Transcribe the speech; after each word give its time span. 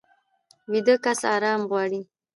ویده 0.71 0.95
کس 1.05 1.19
ارامي 1.35 1.65
غواړي 1.69 2.01